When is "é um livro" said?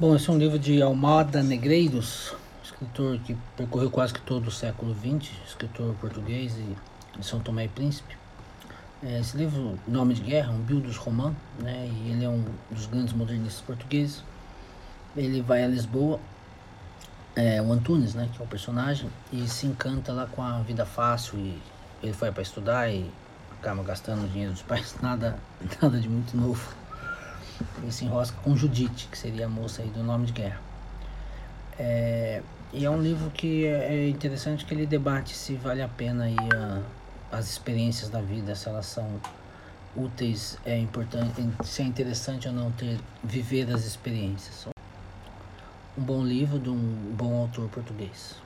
0.30-0.60, 32.84-33.30